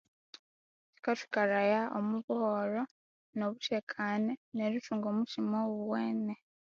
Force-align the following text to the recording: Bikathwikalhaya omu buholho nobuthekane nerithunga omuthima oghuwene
Bikathwikalhaya 0.93 1.81
omu 1.97 2.15
buholho 2.25 2.83
nobuthekane 3.37 4.33
nerithunga 4.55 5.05
omuthima 5.13 5.57
oghuwene 5.69 6.33